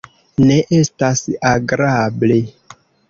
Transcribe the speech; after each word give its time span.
Ne 0.51 0.55
estas 0.77 1.21
agrable! 1.51 2.39